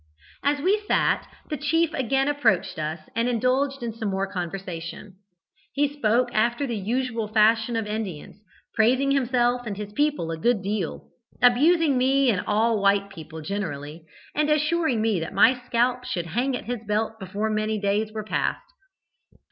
[0.41, 5.17] "As we sat, the chief again approached us and indulged in some more conversation.
[5.73, 8.41] He spoke after the usual fashion of Indians,
[8.73, 11.07] praising himself and his people a good deal,
[11.39, 14.03] abusing me and all white people generally,
[14.33, 18.23] and assuring me that my scalp should hang at his belt before many days were
[18.23, 18.63] past.